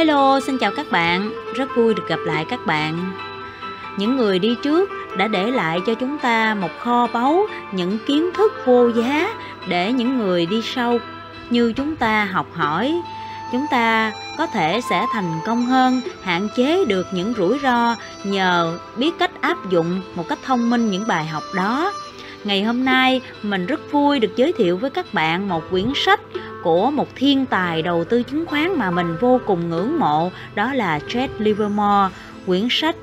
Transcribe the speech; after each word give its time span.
Hello, 0.00 0.40
xin 0.40 0.58
chào 0.58 0.72
các 0.76 0.90
bạn. 0.90 1.32
Rất 1.54 1.68
vui 1.76 1.94
được 1.94 2.08
gặp 2.08 2.18
lại 2.24 2.44
các 2.44 2.66
bạn. 2.66 3.12
Những 3.96 4.16
người 4.16 4.38
đi 4.38 4.56
trước 4.62 4.90
đã 5.16 5.28
để 5.28 5.50
lại 5.50 5.80
cho 5.86 5.94
chúng 5.94 6.18
ta 6.18 6.54
một 6.54 6.68
kho 6.78 7.06
báu 7.12 7.46
những 7.72 7.98
kiến 8.06 8.30
thức 8.34 8.52
vô 8.66 8.88
giá 8.88 9.34
để 9.68 9.92
những 9.92 10.18
người 10.18 10.46
đi 10.46 10.62
sau 10.62 10.98
như 11.50 11.72
chúng 11.72 11.96
ta 11.96 12.24
học 12.24 12.46
hỏi. 12.54 13.00
Chúng 13.52 13.66
ta 13.70 14.12
có 14.38 14.46
thể 14.46 14.80
sẽ 14.90 15.06
thành 15.12 15.40
công 15.46 15.66
hơn, 15.66 16.00
hạn 16.22 16.48
chế 16.56 16.84
được 16.84 17.06
những 17.12 17.34
rủi 17.36 17.58
ro 17.58 17.96
nhờ 18.24 18.78
biết 18.96 19.18
cách 19.18 19.40
áp 19.40 19.70
dụng 19.70 20.02
một 20.14 20.28
cách 20.28 20.38
thông 20.44 20.70
minh 20.70 20.90
những 20.90 21.06
bài 21.06 21.26
học 21.26 21.42
đó. 21.54 21.92
Ngày 22.44 22.62
hôm 22.62 22.84
nay, 22.84 23.20
mình 23.42 23.66
rất 23.66 23.92
vui 23.92 24.18
được 24.18 24.36
giới 24.36 24.52
thiệu 24.52 24.76
với 24.76 24.90
các 24.90 25.14
bạn 25.14 25.48
một 25.48 25.62
quyển 25.70 25.92
sách 25.94 26.20
của 26.62 26.90
một 26.90 27.08
thiên 27.14 27.46
tài 27.46 27.82
đầu 27.82 28.04
tư 28.04 28.22
chứng 28.22 28.46
khoán 28.46 28.78
mà 28.78 28.90
mình 28.90 29.16
vô 29.20 29.40
cùng 29.46 29.70
ngưỡng 29.70 29.98
mộ, 29.98 30.30
đó 30.54 30.74
là 30.74 30.98
Jed 31.08 31.28
Livermore. 31.38 32.14
Quyển 32.46 32.66
sách 32.70 32.96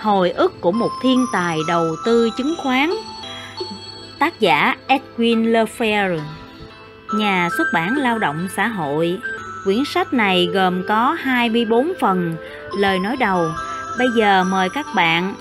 Hồi 0.00 0.30
ức 0.30 0.60
của 0.60 0.72
một 0.72 0.90
thiên 1.02 1.26
tài 1.32 1.58
đầu 1.68 1.96
tư 2.04 2.30
chứng 2.36 2.54
khoán. 2.62 2.90
Tác 4.18 4.40
giả 4.40 4.76
Edwin 4.88 5.52
Lefebvre. 5.52 6.20
Nhà 7.14 7.48
xuất 7.56 7.64
bản 7.74 7.96
lao 7.96 8.18
động 8.18 8.48
xã 8.56 8.68
hội. 8.68 9.18
Quyển 9.64 9.84
sách 9.84 10.12
này 10.12 10.48
gồm 10.52 10.82
có 10.88 11.16
24 11.20 11.92
phần. 12.00 12.36
Lời 12.78 12.98
nói 12.98 13.16
đầu. 13.16 13.46
Bây 13.98 14.08
giờ 14.16 14.44
mời 14.44 14.68
các 14.68 14.86
bạn 14.94 15.34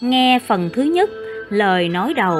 nghe 0.00 0.38
phần 0.46 0.70
thứ 0.72 0.82
nhất, 0.82 1.10
lời 1.50 1.88
nói 1.88 2.14
đầu 2.14 2.38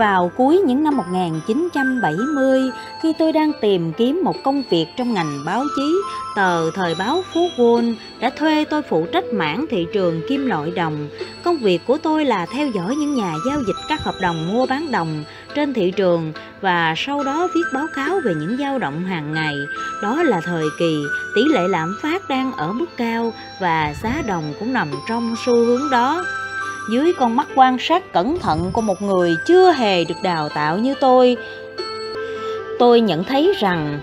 vào 0.00 0.32
cuối 0.36 0.58
những 0.66 0.84
năm 0.84 0.96
1970, 0.96 2.60
khi 3.02 3.12
tôi 3.18 3.32
đang 3.32 3.52
tìm 3.60 3.92
kiếm 3.92 4.20
một 4.24 4.36
công 4.44 4.62
việc 4.70 4.86
trong 4.96 5.14
ngành 5.14 5.38
báo 5.46 5.64
chí, 5.76 6.00
tờ 6.36 6.70
Thời 6.70 6.94
báo 6.98 7.22
Phú 7.34 7.40
Quân 7.58 7.96
đã 8.20 8.30
thuê 8.30 8.64
tôi 8.64 8.82
phụ 8.82 9.06
trách 9.12 9.24
mảng 9.32 9.66
thị 9.70 9.86
trường 9.94 10.20
kim 10.28 10.46
loại 10.46 10.70
đồng. 10.70 11.08
Công 11.44 11.58
việc 11.58 11.86
của 11.86 11.98
tôi 12.02 12.24
là 12.24 12.46
theo 12.46 12.66
dõi 12.66 12.96
những 12.96 13.14
nhà 13.14 13.34
giao 13.46 13.60
dịch 13.66 13.76
các 13.88 14.00
hợp 14.04 14.14
đồng 14.22 14.52
mua 14.52 14.66
bán 14.66 14.90
đồng 14.90 15.24
trên 15.54 15.74
thị 15.74 15.90
trường 15.90 16.32
và 16.60 16.94
sau 16.96 17.24
đó 17.24 17.48
viết 17.54 17.64
báo 17.74 17.86
cáo 17.96 18.20
về 18.24 18.34
những 18.34 18.56
dao 18.58 18.78
động 18.78 19.04
hàng 19.04 19.32
ngày. 19.34 19.54
Đó 20.02 20.22
là 20.22 20.40
thời 20.40 20.64
kỳ 20.78 21.02
tỷ 21.34 21.42
lệ 21.44 21.68
lạm 21.68 21.96
phát 22.02 22.28
đang 22.28 22.52
ở 22.52 22.72
mức 22.72 22.86
cao 22.96 23.32
và 23.60 23.94
giá 24.02 24.22
đồng 24.26 24.54
cũng 24.58 24.72
nằm 24.72 24.88
trong 25.08 25.34
xu 25.46 25.54
hướng 25.54 25.90
đó 25.90 26.24
dưới 26.92 27.12
con 27.18 27.36
mắt 27.36 27.48
quan 27.54 27.76
sát 27.78 28.12
cẩn 28.12 28.38
thận 28.38 28.70
của 28.72 28.80
một 28.80 29.02
người 29.02 29.36
chưa 29.46 29.72
hề 29.72 30.04
được 30.04 30.14
đào 30.22 30.48
tạo 30.48 30.78
như 30.78 30.94
tôi 31.00 31.36
tôi 32.78 33.00
nhận 33.00 33.24
thấy 33.24 33.52
rằng 33.60 34.00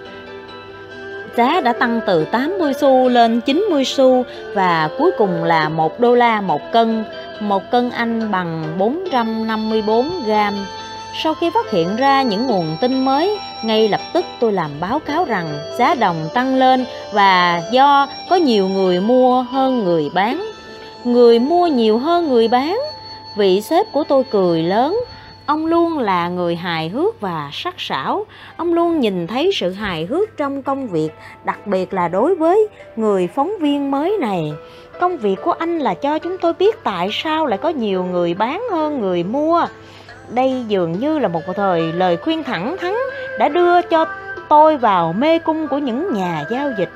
giá 1.37 1.61
đã 1.61 1.73
tăng 1.73 1.99
từ 2.05 2.25
80 2.25 2.73
xu 2.73 3.09
lên 3.09 3.41
90 3.41 3.85
xu 3.85 4.23
và 4.53 4.89
cuối 4.97 5.11
cùng 5.17 5.43
là 5.43 5.69
1 5.69 5.99
đô 5.99 6.15
la 6.15 6.41
một 6.41 6.61
cân. 6.71 7.03
Một 7.39 7.71
cân 7.71 7.89
Anh 7.89 8.31
bằng 8.31 8.63
454 8.77 10.09
gram. 10.25 10.53
Sau 11.23 11.33
khi 11.33 11.49
phát 11.49 11.71
hiện 11.71 11.95
ra 11.95 12.21
những 12.21 12.47
nguồn 12.47 12.77
tin 12.81 13.05
mới, 13.05 13.37
ngay 13.63 13.89
lập 13.89 14.01
tức 14.13 14.25
tôi 14.39 14.51
làm 14.51 14.71
báo 14.79 14.99
cáo 14.99 15.25
rằng 15.25 15.47
giá 15.77 15.95
đồng 15.95 16.29
tăng 16.33 16.55
lên 16.55 16.85
và 17.13 17.61
do 17.71 18.07
có 18.29 18.35
nhiều 18.35 18.67
người 18.67 18.99
mua 18.99 19.41
hơn 19.41 19.83
người 19.83 20.09
bán 20.13 20.51
người 21.07 21.39
mua 21.39 21.67
nhiều 21.67 21.97
hơn 21.97 22.29
người 22.29 22.47
bán. 22.47 22.79
Vị 23.37 23.61
sếp 23.61 23.85
của 23.91 24.03
tôi 24.03 24.23
cười 24.31 24.63
lớn. 24.63 24.99
Ông 25.45 25.65
luôn 25.65 25.99
là 25.99 26.29
người 26.29 26.55
hài 26.55 26.89
hước 26.89 27.21
và 27.21 27.49
sắc 27.53 27.75
sảo. 27.77 28.25
Ông 28.57 28.73
luôn 28.73 28.99
nhìn 28.99 29.27
thấy 29.27 29.51
sự 29.53 29.71
hài 29.71 30.05
hước 30.05 30.37
trong 30.37 30.63
công 30.63 30.87
việc, 30.87 31.09
đặc 31.43 31.67
biệt 31.67 31.93
là 31.93 32.07
đối 32.07 32.35
với 32.35 32.67
người 32.95 33.27
phóng 33.27 33.51
viên 33.59 33.91
mới 33.91 34.17
này. 34.21 34.53
Công 34.99 35.17
việc 35.17 35.35
của 35.43 35.51
anh 35.51 35.79
là 35.79 35.93
cho 35.93 36.19
chúng 36.19 36.37
tôi 36.37 36.53
biết 36.53 36.83
tại 36.83 37.09
sao 37.11 37.45
lại 37.45 37.57
có 37.57 37.69
nhiều 37.69 38.03
người 38.03 38.33
bán 38.33 38.63
hơn 38.71 39.01
người 39.01 39.23
mua. 39.23 39.65
Đây 40.29 40.63
dường 40.67 40.99
như 40.99 41.19
là 41.19 41.27
một 41.27 41.41
thời 41.55 41.81
lời 41.81 42.17
khuyên 42.17 42.43
thẳng 42.43 42.75
thắn 42.81 42.93
đã 43.39 43.49
đưa 43.49 43.81
cho 43.81 44.05
tôi 44.49 44.77
vào 44.77 45.13
mê 45.13 45.39
cung 45.39 45.67
của 45.67 45.77
những 45.77 46.13
nhà 46.13 46.45
giao 46.51 46.69
dịch 46.77 46.89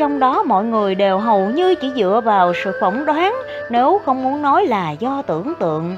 trong 0.00 0.18
đó 0.18 0.42
mọi 0.42 0.64
người 0.64 0.94
đều 0.94 1.18
hầu 1.18 1.50
như 1.50 1.74
chỉ 1.74 1.90
dựa 1.96 2.20
vào 2.24 2.52
sự 2.64 2.72
phỏng 2.80 3.06
đoán, 3.06 3.34
nếu 3.70 4.00
không 4.04 4.22
muốn 4.22 4.42
nói 4.42 4.66
là 4.66 4.90
do 4.90 5.22
tưởng 5.22 5.52
tượng. 5.60 5.96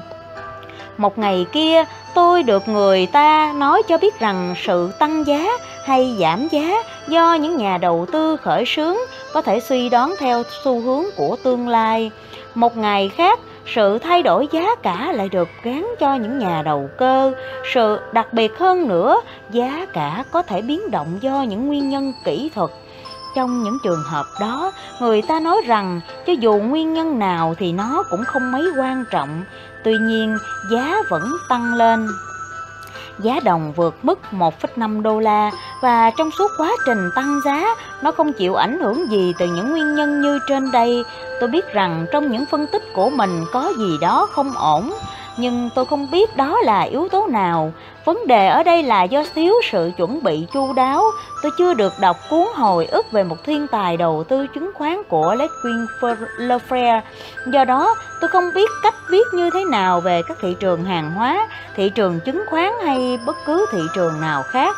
Một 0.97 1.17
ngày 1.17 1.45
kia, 1.51 1.83
tôi 2.13 2.43
được 2.43 2.67
người 2.67 3.05
ta 3.05 3.53
nói 3.55 3.83
cho 3.87 3.97
biết 3.97 4.19
rằng 4.19 4.55
sự 4.57 4.91
tăng 4.99 5.27
giá 5.27 5.47
hay 5.85 6.17
giảm 6.19 6.47
giá 6.51 6.83
do 7.07 7.33
những 7.33 7.57
nhà 7.57 7.77
đầu 7.77 8.05
tư 8.11 8.37
khởi 8.37 8.65
xướng 8.65 8.97
có 9.33 9.41
thể 9.41 9.59
suy 9.59 9.89
đoán 9.89 10.15
theo 10.19 10.43
xu 10.63 10.81
hướng 10.81 11.03
của 11.17 11.35
tương 11.43 11.67
lai. 11.67 12.11
Một 12.55 12.77
ngày 12.77 13.09
khác, 13.09 13.39
sự 13.65 13.99
thay 13.99 14.23
đổi 14.23 14.47
giá 14.51 14.75
cả 14.75 15.11
lại 15.13 15.29
được 15.29 15.49
gán 15.63 15.85
cho 15.99 16.15
những 16.15 16.39
nhà 16.39 16.61
đầu 16.65 16.89
cơ. 16.97 17.33
Sự 17.73 17.99
đặc 18.11 18.33
biệt 18.33 18.57
hơn 18.57 18.87
nữa, 18.87 19.21
giá 19.51 19.85
cả 19.93 20.23
có 20.31 20.41
thể 20.41 20.61
biến 20.61 20.91
động 20.91 21.17
do 21.21 21.41
những 21.41 21.67
nguyên 21.67 21.89
nhân 21.89 22.13
kỹ 22.25 22.49
thuật 22.55 22.69
trong 23.35 23.63
những 23.63 23.77
trường 23.83 24.03
hợp 24.03 24.25
đó 24.39 24.71
người 24.99 25.21
ta 25.21 25.39
nói 25.39 25.61
rằng 25.65 26.01
cho 26.27 26.33
dù 26.33 26.53
nguyên 26.53 26.93
nhân 26.93 27.19
nào 27.19 27.55
thì 27.59 27.71
nó 27.71 28.03
cũng 28.09 28.23
không 28.25 28.51
mấy 28.51 28.63
quan 28.77 29.05
trọng. 29.11 29.43
Tuy 29.83 29.93
nhiên 29.97 30.37
giá 30.71 30.95
vẫn 31.09 31.31
tăng 31.49 31.73
lên. 31.73 32.07
Giá 33.19 33.39
đồng 33.43 33.73
vượt 33.73 33.95
mức 34.03 34.19
1,5 34.31 35.01
đô 35.01 35.19
la 35.19 35.51
và 35.81 36.11
trong 36.17 36.29
suốt 36.37 36.51
quá 36.57 36.71
trình 36.85 37.09
tăng 37.15 37.39
giá 37.45 37.75
nó 38.01 38.11
không 38.11 38.33
chịu 38.33 38.55
ảnh 38.55 38.79
hưởng 38.79 39.11
gì 39.11 39.33
từ 39.39 39.45
những 39.45 39.71
nguyên 39.71 39.95
nhân 39.95 40.21
như 40.21 40.39
trên 40.47 40.71
đây. 40.71 41.03
Tôi 41.39 41.49
biết 41.49 41.73
rằng 41.73 42.05
trong 42.11 42.31
những 42.31 42.45
phân 42.51 42.67
tích 42.71 42.83
của 42.95 43.09
mình 43.09 43.45
có 43.53 43.73
gì 43.77 43.97
đó 44.01 44.27
không 44.31 44.53
ổn 44.55 44.93
nhưng 45.37 45.69
tôi 45.75 45.85
không 45.85 46.11
biết 46.11 46.37
đó 46.37 46.57
là 46.63 46.81
yếu 46.81 47.07
tố 47.11 47.27
nào. 47.27 47.73
Vấn 48.05 48.27
đề 48.27 48.47
ở 48.47 48.63
đây 48.63 48.83
là 48.83 49.03
do 49.03 49.23
thiếu 49.35 49.53
sự 49.71 49.91
chuẩn 49.97 50.23
bị 50.23 50.47
chu 50.53 50.73
đáo. 50.73 51.03
Tôi 51.43 51.51
chưa 51.57 51.73
được 51.73 51.93
đọc 52.01 52.17
cuốn 52.29 52.47
hồi 52.55 52.85
ức 52.85 53.11
về 53.11 53.23
một 53.23 53.35
thiên 53.45 53.67
tài 53.67 53.97
đầu 53.97 54.23
tư 54.23 54.47
chứng 54.47 54.71
khoán 54.73 55.03
của 55.09 55.35
Ledwin 55.35 55.85
Lefebvre. 56.37 57.01
Do 57.47 57.65
đó, 57.65 57.95
tôi 58.21 58.27
không 58.27 58.49
biết 58.55 58.69
cách 58.83 58.95
viết 59.09 59.27
như 59.33 59.49
thế 59.53 59.63
nào 59.65 60.01
về 60.01 60.21
các 60.27 60.37
thị 60.41 60.55
trường 60.59 60.83
hàng 60.83 61.11
hóa, 61.11 61.47
thị 61.75 61.89
trường 61.89 62.19
chứng 62.19 62.43
khoán 62.49 62.71
hay 62.83 63.19
bất 63.25 63.35
cứ 63.45 63.65
thị 63.71 63.81
trường 63.95 64.21
nào 64.21 64.43
khác. 64.43 64.75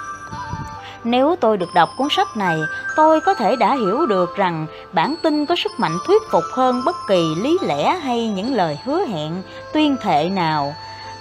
Nếu 1.06 1.36
tôi 1.42 1.58
được 1.58 1.74
đọc 1.74 1.90
cuốn 1.98 2.08
sách 2.12 2.38
này, 2.38 2.60
tôi 2.96 3.22
có 3.22 3.34
thể 3.34 3.56
đã 3.56 3.76
hiểu 3.76 4.06
được 4.06 4.36
rằng 4.36 4.68
bản 4.94 5.16
tin 5.24 5.46
có 5.46 5.56
sức 5.56 5.72
mạnh 5.78 5.98
thuyết 6.08 6.22
phục 6.32 6.44
hơn 6.54 6.82
bất 6.86 6.96
kỳ 7.08 7.36
lý 7.42 7.58
lẽ 7.62 8.00
hay 8.04 8.28
những 8.28 8.56
lời 8.56 8.80
hứa 8.86 9.06
hẹn, 9.06 9.42
tuyên 9.74 9.98
thệ 10.02 10.30
nào. 10.30 10.76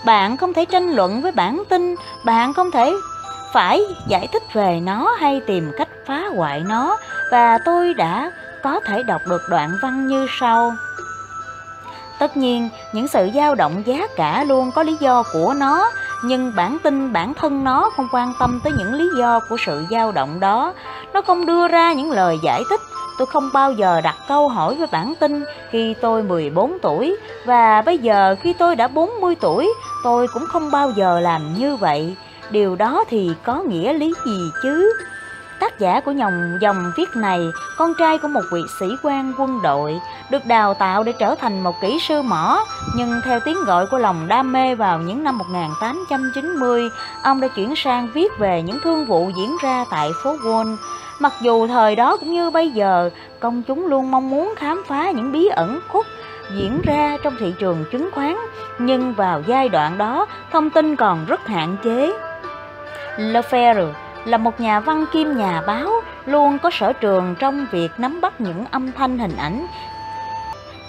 Bạn 0.04 0.36
không 0.36 0.54
thể 0.54 0.64
tranh 0.64 0.90
luận 0.90 1.22
với 1.22 1.32
bản 1.32 1.62
tin, 1.68 1.94
bạn 2.24 2.54
không 2.54 2.70
thể 2.70 2.94
phải 3.52 3.80
giải 4.08 4.28
thích 4.32 4.42
về 4.52 4.80
nó 4.82 5.16
hay 5.20 5.40
tìm 5.46 5.72
cách 5.78 5.88
phá 6.06 6.22
hoại 6.36 6.60
nó 6.60 6.96
và 7.30 7.58
tôi 7.64 7.94
đã 7.94 8.30
có 8.62 8.80
thể 8.80 9.02
đọc 9.02 9.20
được 9.28 9.42
đoạn 9.50 9.70
văn 9.82 10.06
như 10.06 10.26
sau. 10.40 10.72
Tất 12.18 12.36
nhiên, 12.36 12.68
những 12.92 13.08
sự 13.08 13.28
dao 13.34 13.54
động 13.54 13.82
giá 13.86 14.06
cả 14.16 14.44
luôn 14.44 14.70
có 14.74 14.82
lý 14.82 14.96
do 15.00 15.22
của 15.32 15.54
nó, 15.56 15.90
nhưng 16.22 16.52
bản 16.56 16.78
tin 16.82 17.12
bản 17.12 17.34
thân 17.34 17.64
nó 17.64 17.90
không 17.96 18.08
quan 18.12 18.32
tâm 18.38 18.60
tới 18.64 18.72
những 18.72 18.94
lý 18.94 19.08
do 19.18 19.40
của 19.48 19.56
sự 19.66 19.84
dao 19.90 20.12
động 20.12 20.40
đó. 20.40 20.74
Nó 21.12 21.22
không 21.22 21.46
đưa 21.46 21.68
ra 21.68 21.92
những 21.92 22.10
lời 22.10 22.38
giải 22.44 22.62
thích. 22.70 22.80
Tôi 23.18 23.26
không 23.26 23.50
bao 23.52 23.72
giờ 23.72 24.00
đặt 24.00 24.14
câu 24.28 24.48
hỏi 24.48 24.74
với 24.74 24.86
bản 24.92 25.14
tin 25.20 25.44
khi 25.70 25.94
tôi 26.00 26.22
14 26.22 26.78
tuổi 26.82 27.16
và 27.44 27.82
bây 27.82 27.98
giờ 27.98 28.36
khi 28.40 28.52
tôi 28.52 28.76
đã 28.76 28.88
40 28.88 29.34
tuổi, 29.40 29.74
tôi 30.04 30.26
cũng 30.34 30.46
không 30.46 30.70
bao 30.70 30.90
giờ 30.90 31.20
làm 31.20 31.54
như 31.54 31.76
vậy. 31.76 32.16
Điều 32.50 32.76
đó 32.76 33.04
thì 33.08 33.30
có 33.44 33.62
nghĩa 33.62 33.92
lý 33.92 34.12
gì 34.26 34.50
chứ? 34.62 34.92
Tác 35.64 35.78
giả 35.78 36.00
của 36.00 36.10
dòng 36.10 36.58
dòng 36.60 36.92
viết 36.96 37.16
này, 37.16 37.40
con 37.76 37.92
trai 37.98 38.18
của 38.18 38.28
một 38.28 38.40
vị 38.52 38.60
sĩ 38.80 38.86
quan 39.02 39.32
quân 39.38 39.62
đội, 39.62 40.00
được 40.30 40.46
đào 40.46 40.74
tạo 40.74 41.02
để 41.02 41.12
trở 41.18 41.34
thành 41.34 41.60
một 41.60 41.80
kỹ 41.80 41.98
sư 42.08 42.22
mỏ, 42.22 42.64
nhưng 42.96 43.20
theo 43.24 43.40
tiếng 43.40 43.64
gọi 43.66 43.86
của 43.86 43.98
lòng 43.98 44.28
đam 44.28 44.52
mê 44.52 44.74
vào 44.74 44.98
những 44.98 45.24
năm 45.24 45.38
1890, 45.38 46.88
ông 47.22 47.40
đã 47.40 47.48
chuyển 47.48 47.76
sang 47.76 48.08
viết 48.14 48.38
về 48.38 48.62
những 48.62 48.78
thương 48.84 49.06
vụ 49.06 49.30
diễn 49.36 49.56
ra 49.62 49.84
tại 49.90 50.10
phố 50.22 50.36
Wall. 50.36 50.76
Mặc 51.20 51.32
dù 51.40 51.66
thời 51.66 51.96
đó 51.96 52.16
cũng 52.16 52.32
như 52.32 52.50
bây 52.50 52.70
giờ, 52.70 53.10
công 53.40 53.62
chúng 53.62 53.86
luôn 53.86 54.10
mong 54.10 54.30
muốn 54.30 54.54
khám 54.56 54.82
phá 54.86 55.10
những 55.10 55.32
bí 55.32 55.46
ẩn 55.46 55.80
khuất 55.88 56.06
diễn 56.56 56.80
ra 56.84 57.16
trong 57.22 57.36
thị 57.40 57.54
trường 57.58 57.84
chứng 57.92 58.10
khoán, 58.12 58.36
nhưng 58.78 59.14
vào 59.14 59.42
giai 59.46 59.68
đoạn 59.68 59.98
đó, 59.98 60.26
thông 60.52 60.70
tin 60.70 60.96
còn 60.96 61.26
rất 61.26 61.46
hạn 61.46 61.76
chế. 61.84 62.12
Lefebvre 63.18 63.92
là 64.24 64.38
một 64.38 64.60
nhà 64.60 64.80
văn 64.80 65.04
kim 65.12 65.36
nhà 65.36 65.62
báo 65.66 65.90
luôn 66.26 66.58
có 66.58 66.70
sở 66.70 66.92
trường 66.92 67.34
trong 67.38 67.66
việc 67.70 67.90
nắm 67.98 68.20
bắt 68.20 68.40
những 68.40 68.64
âm 68.70 68.92
thanh 68.92 69.18
hình 69.18 69.36
ảnh 69.36 69.66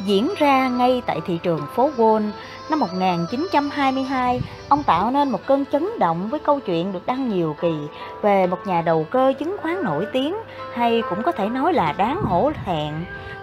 diễn 0.06 0.34
ra 0.38 0.68
ngay 0.68 1.02
tại 1.06 1.22
thị 1.26 1.40
trường 1.44 1.62
phố 1.76 1.90
Wall. 1.98 2.32
Năm 2.70 2.80
1922, 2.80 4.42
ông 4.70 4.84
tạo 4.84 5.12
nên 5.12 5.30
một 5.30 5.40
cơn 5.46 5.66
chấn 5.66 6.00
động 6.00 6.30
với 6.30 6.40
câu 6.40 6.60
chuyện 6.60 6.92
được 6.92 7.06
đăng 7.06 7.30
nhiều 7.30 7.56
kỳ 7.62 7.74
về 8.22 8.48
một 8.48 8.58
nhà 8.66 8.82
đầu 8.82 9.06
cơ 9.12 9.34
chứng 9.40 9.58
khoán 9.62 9.84
nổi 9.84 10.06
tiếng 10.14 10.36
hay 10.74 11.04
cũng 11.10 11.24
có 11.24 11.32
thể 11.32 11.50
nói 11.50 11.74
là 11.74 11.94
đáng 11.98 12.22
hổ 12.22 12.52
thẹn. 12.66 12.94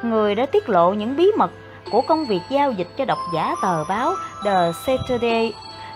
Người 0.03 0.35
đã 0.35 0.47
tiết 0.47 0.69
lộ 0.69 0.93
những 0.93 1.17
bí 1.17 1.31
mật 1.39 1.51
của 1.91 2.01
công 2.01 2.25
việc 2.25 2.41
giao 2.51 2.73
dịch 2.73 2.89
cho 2.97 3.05
độc 3.05 3.19
giả 3.35 3.55
tờ 3.63 3.85
báo 3.85 4.15
The 4.45 4.73
Saturday 4.87 5.53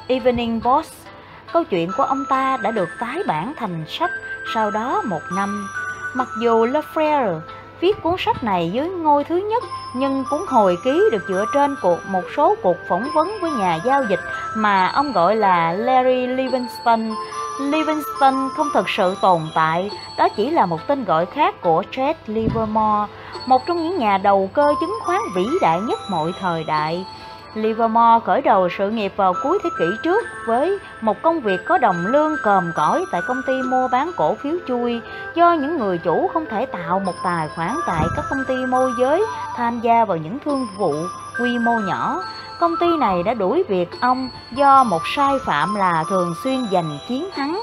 Evening 0.08 0.60
Post. 0.60 1.05
Câu 1.56 1.64
chuyện 1.64 1.90
của 1.96 2.02
ông 2.02 2.24
ta 2.28 2.56
đã 2.62 2.70
được 2.70 2.88
tái 3.00 3.22
bản 3.26 3.52
thành 3.56 3.84
sách 3.88 4.10
sau 4.54 4.70
đó 4.70 5.02
một 5.04 5.20
năm. 5.36 5.68
Mặc 6.14 6.28
dù 6.40 6.66
Lefebvre 6.66 7.40
viết 7.80 8.02
cuốn 8.02 8.14
sách 8.18 8.44
này 8.44 8.70
dưới 8.72 8.88
ngôi 8.88 9.24
thứ 9.24 9.36
nhất 9.36 9.62
nhưng 9.94 10.24
cuốn 10.30 10.40
hồi 10.48 10.78
ký 10.84 11.02
được 11.12 11.24
dựa 11.28 11.44
trên 11.54 11.76
cuộc 11.82 11.98
một 12.08 12.22
số 12.36 12.54
cuộc 12.62 12.76
phỏng 12.88 13.08
vấn 13.14 13.32
với 13.40 13.50
nhà 13.50 13.78
giao 13.84 14.04
dịch 14.10 14.20
mà 14.56 14.86
ông 14.86 15.12
gọi 15.12 15.36
là 15.36 15.72
Larry 15.72 16.26
Livingston. 16.26 17.10
Livingston 17.60 18.48
không 18.56 18.68
thực 18.74 18.88
sự 18.88 19.16
tồn 19.22 19.40
tại, 19.54 19.90
đó 20.18 20.28
chỉ 20.36 20.50
là 20.50 20.66
một 20.66 20.86
tên 20.86 21.04
gọi 21.04 21.26
khác 21.26 21.54
của 21.60 21.82
Chad 21.96 22.16
Livermore, 22.26 23.12
một 23.46 23.66
trong 23.66 23.82
những 23.82 23.98
nhà 23.98 24.18
đầu 24.18 24.50
cơ 24.52 24.74
chứng 24.80 24.94
khoán 25.04 25.20
vĩ 25.34 25.46
đại 25.60 25.80
nhất 25.80 25.98
mọi 26.10 26.32
thời 26.40 26.64
đại. 26.64 27.06
Livermore 27.56 28.24
khởi 28.24 28.42
đầu 28.42 28.68
sự 28.78 28.90
nghiệp 28.90 29.12
vào 29.16 29.34
cuối 29.42 29.58
thế 29.64 29.70
kỷ 29.78 29.84
trước 30.02 30.26
với 30.46 30.78
một 31.00 31.22
công 31.22 31.40
việc 31.40 31.60
có 31.64 31.78
đồng 31.78 32.06
lương 32.06 32.36
còm 32.42 32.72
cõi 32.74 33.04
tại 33.12 33.20
công 33.28 33.42
ty 33.46 33.62
mua 33.62 33.88
bán 33.88 34.10
cổ 34.16 34.34
phiếu 34.34 34.56
chui 34.68 35.00
do 35.34 35.52
những 35.52 35.78
người 35.78 35.98
chủ 35.98 36.30
không 36.32 36.46
thể 36.50 36.66
tạo 36.66 37.00
một 37.00 37.14
tài 37.24 37.48
khoản 37.48 37.76
tại 37.86 38.04
các 38.16 38.24
công 38.30 38.44
ty 38.48 38.54
môi 38.66 38.90
giới 39.00 39.24
tham 39.56 39.80
gia 39.80 40.04
vào 40.04 40.16
những 40.16 40.38
thương 40.44 40.66
vụ 40.78 40.94
quy 41.40 41.58
mô 41.58 41.72
nhỏ. 41.88 42.22
Công 42.60 42.76
ty 42.80 42.86
này 42.96 43.22
đã 43.22 43.34
đuổi 43.34 43.64
việc 43.68 43.88
ông 44.00 44.28
do 44.52 44.84
một 44.84 45.02
sai 45.16 45.34
phạm 45.46 45.74
là 45.74 46.04
thường 46.10 46.34
xuyên 46.44 46.66
giành 46.72 46.98
chiến 47.08 47.28
thắng. 47.34 47.60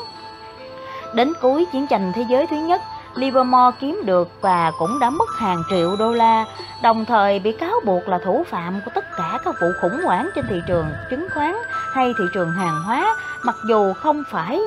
Đến 1.13 1.33
cuối 1.41 1.65
chiến 1.71 1.87
tranh 1.87 2.11
thế 2.15 2.25
giới 2.29 2.47
thứ 2.47 2.55
nhất, 2.55 2.81
Livermore 3.15 3.77
kiếm 3.79 4.01
được 4.05 4.29
và 4.41 4.71
cũng 4.79 4.99
đã 4.99 5.09
mất 5.09 5.29
hàng 5.37 5.63
triệu 5.69 5.95
đô 5.99 6.11
la, 6.11 6.45
đồng 6.83 7.05
thời 7.05 7.39
bị 7.39 7.51
cáo 7.51 7.79
buộc 7.85 8.07
là 8.07 8.19
thủ 8.25 8.43
phạm 8.49 8.81
của 8.85 8.91
tất 8.95 9.05
cả 9.17 9.39
các 9.45 9.55
vụ 9.61 9.67
khủng 9.81 10.01
hoảng 10.05 10.29
trên 10.35 10.45
thị 10.49 10.61
trường 10.67 10.85
chứng 11.09 11.27
khoán 11.33 11.55
hay 11.93 12.13
thị 12.17 12.23
trường 12.33 12.51
hàng 12.51 12.83
hóa, 12.85 13.15
mặc 13.43 13.55
dù 13.69 13.93
không 13.93 14.23
phải 14.31 14.61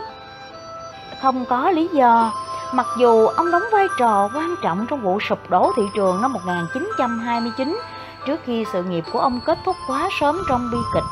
không 1.22 1.44
có 1.44 1.70
lý 1.70 1.88
do. 1.92 2.32
Mặc 2.72 2.86
dù 2.98 3.26
ông 3.26 3.50
đóng 3.50 3.62
vai 3.72 3.86
trò 3.98 4.30
quan 4.34 4.54
trọng 4.62 4.86
trong 4.86 5.00
vụ 5.00 5.20
sụp 5.20 5.50
đổ 5.50 5.72
thị 5.76 5.82
trường 5.94 6.22
năm 6.22 6.32
1929, 6.32 7.80
trước 8.26 8.40
khi 8.44 8.64
sự 8.72 8.82
nghiệp 8.82 9.04
của 9.12 9.18
ông 9.18 9.40
kết 9.46 9.58
thúc 9.64 9.76
quá 9.88 10.08
sớm 10.20 10.42
trong 10.48 10.70
bi 10.72 10.78
kịch, 10.94 11.04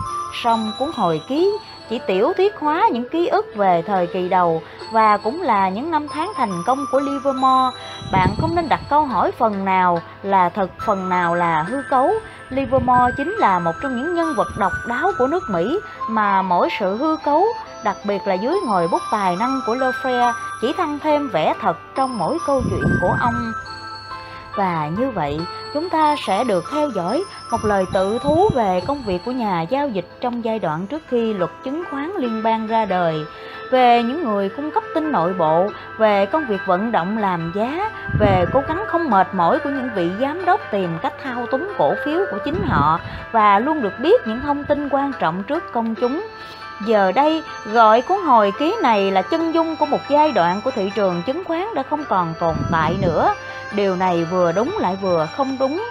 song 0.43 0.73
cuốn 0.79 0.91
hồi 0.95 1.21
ký 1.29 1.59
chỉ 1.91 2.01
tiểu 2.07 2.33
thuyết 2.37 2.57
hóa 2.57 2.89
những 2.93 3.09
ký 3.09 3.29
ức 3.29 3.47
về 3.57 3.83
thời 3.87 4.07
kỳ 4.07 4.29
đầu 4.29 4.63
và 4.93 5.17
cũng 5.17 5.43
là 5.43 5.69
những 5.69 5.91
năm 5.91 6.07
tháng 6.09 6.33
thành 6.37 6.63
công 6.67 6.85
của 6.93 7.01
Livermore. 7.01 7.77
Bạn 8.13 8.29
không 8.41 8.55
nên 8.55 8.69
đặt 8.69 8.81
câu 8.91 9.07
hỏi 9.07 9.33
phần 9.33 9.65
nào 9.65 10.01
là 10.23 10.49
thật, 10.49 10.71
phần 10.87 11.09
nào 11.09 11.35
là 11.35 11.63
hư 11.63 11.77
cấu. 11.91 12.11
Livermore 12.49 13.15
chính 13.17 13.33
là 13.33 13.59
một 13.59 13.73
trong 13.83 13.97
những 13.97 14.15
nhân 14.15 14.35
vật 14.37 14.49
độc 14.59 14.73
đáo 14.89 15.11
của 15.19 15.27
nước 15.27 15.43
Mỹ 15.51 15.79
mà 16.09 16.43
mỗi 16.43 16.69
sự 16.79 16.97
hư 16.97 17.17
cấu, 17.25 17.45
đặc 17.85 17.97
biệt 18.05 18.23
là 18.27 18.35
dưới 18.35 18.57
ngòi 18.67 18.89
bút 18.89 19.03
tài 19.13 19.37
năng 19.37 19.61
của 19.67 19.75
Lefebvre, 19.75 20.33
chỉ 20.61 20.73
tăng 20.73 20.99
thêm 20.99 21.29
vẻ 21.29 21.55
thật 21.61 21.77
trong 21.95 22.19
mỗi 22.19 22.39
câu 22.47 22.63
chuyện 22.71 22.85
của 23.01 23.17
ông. 23.21 23.53
Và 24.57 24.89
như 24.99 25.11
vậy, 25.11 25.41
chúng 25.75 25.91
ta 25.91 26.17
sẽ 26.27 26.45
được 26.45 26.65
theo 26.73 26.91
dõi 26.91 27.25
một 27.55 27.65
lời 27.65 27.87
tự 27.93 28.19
thú 28.19 28.49
về 28.55 28.81
công 28.87 29.03
việc 29.03 29.25
của 29.25 29.31
nhà 29.31 29.63
giao 29.63 29.89
dịch 29.89 30.07
trong 30.21 30.45
giai 30.45 30.59
đoạn 30.59 30.87
trước 30.87 31.03
khi 31.09 31.35
luật 31.35 31.51
chứng 31.65 31.85
khoán 31.91 32.11
liên 32.19 32.43
bang 32.43 32.67
ra 32.67 32.85
đời 32.85 33.25
về 33.71 34.03
những 34.03 34.25
người 34.25 34.49
cung 34.49 34.71
cấp 34.71 34.83
tin 34.95 35.13
nội 35.13 35.33
bộ, 35.33 35.69
về 35.99 36.27
công 36.27 36.47
việc 36.47 36.61
vận 36.67 36.93
động 36.93 37.19
làm 37.19 37.53
giá, 37.55 37.91
về 38.19 38.47
cố 38.53 38.63
gắng 38.69 38.85
không 38.89 39.11
mệt 39.11 39.35
mỏi 39.35 39.59
của 39.59 39.71
những 39.71 39.89
vị 39.95 40.11
giám 40.21 40.45
đốc 40.45 40.61
tìm 40.71 40.99
cách 41.03 41.13
thao 41.23 41.47
túng 41.47 41.69
cổ 41.79 41.95
phiếu 42.05 42.21
của 42.31 42.39
chính 42.45 42.65
họ 42.65 43.01
và 43.33 43.59
luôn 43.59 43.83
được 43.83 43.99
biết 43.99 44.27
những 44.27 44.41
thông 44.41 44.65
tin 44.65 44.89
quan 44.89 45.13
trọng 45.19 45.43
trước 45.43 45.73
công 45.73 45.95
chúng. 45.95 46.27
Giờ 46.87 47.13
đây, 47.13 47.43
gọi 47.73 48.03
cuốn 48.03 48.19
hồi 48.23 48.53
ký 48.59 48.77
này 48.83 49.11
là 49.11 49.23
chân 49.23 49.55
dung 49.55 49.77
của 49.77 49.87
một 49.87 50.01
giai 50.09 50.33
đoạn 50.33 50.61
của 50.65 50.71
thị 50.71 50.91
trường 50.95 51.23
chứng 51.27 51.45
khoán 51.45 51.75
đã 51.75 51.83
không 51.83 52.05
còn 52.09 52.35
tồn 52.41 52.55
tại 52.73 52.97
nữa. 53.03 53.35
Điều 53.73 53.97
này 53.97 54.25
vừa 54.25 54.53
đúng 54.53 54.77
lại 54.81 54.97
vừa 55.01 55.29
không 55.37 55.57
đúng. 55.61 55.83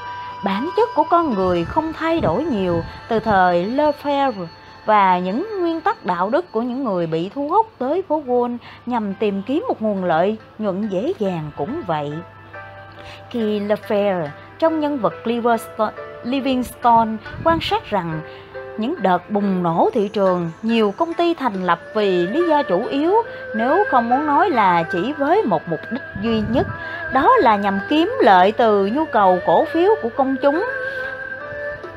Bản 0.43 0.69
chất 0.77 0.89
của 0.95 1.03
con 1.09 1.33
người 1.33 1.65
không 1.65 1.93
thay 1.93 2.19
đổi 2.19 2.43
nhiều 2.43 2.81
từ 3.09 3.19
thời 3.19 3.65
Lefebvre 3.65 4.45
và 4.85 5.19
những 5.19 5.47
nguyên 5.59 5.81
tắc 5.81 6.05
đạo 6.05 6.29
đức 6.29 6.51
của 6.51 6.61
những 6.61 6.83
người 6.83 7.07
bị 7.07 7.29
thu 7.29 7.47
hút 7.47 7.67
tới 7.77 8.01
phố 8.01 8.23
Wall 8.27 8.57
nhằm 8.85 9.13
tìm 9.13 9.41
kiếm 9.41 9.65
một 9.67 9.81
nguồn 9.81 10.03
lợi 10.03 10.37
nhuận 10.57 10.87
dễ 10.87 11.13
dàng 11.19 11.51
cũng 11.57 11.81
vậy. 11.87 12.11
Khi 13.29 13.59
Lefebvre, 13.59 14.27
trong 14.59 14.79
nhân 14.79 14.97
vật 14.97 15.13
Livingstone 16.23 17.11
quan 17.43 17.59
sát 17.61 17.85
rằng 17.89 18.21
những 18.77 18.95
đợt 19.01 19.29
bùng 19.29 19.63
nổ 19.63 19.89
thị 19.93 20.07
trường, 20.07 20.51
nhiều 20.61 20.93
công 20.97 21.13
ty 21.13 21.33
thành 21.33 21.65
lập 21.65 21.79
vì 21.95 22.27
lý 22.27 22.47
do 22.49 22.63
chủ 22.63 22.85
yếu, 22.85 23.13
nếu 23.55 23.83
không 23.91 24.09
muốn 24.09 24.25
nói 24.25 24.49
là 24.49 24.83
chỉ 24.91 25.13
với 25.13 25.41
một 25.41 25.61
mục 25.67 25.79
đích 25.91 26.03
duy 26.21 26.41
nhất, 26.49 26.67
đó 27.13 27.29
là 27.37 27.55
nhằm 27.55 27.79
kiếm 27.89 28.13
lợi 28.21 28.51
từ 28.51 28.85
nhu 28.85 29.05
cầu 29.05 29.39
cổ 29.45 29.65
phiếu 29.65 29.89
của 30.01 30.09
công 30.17 30.35
chúng 30.41 30.65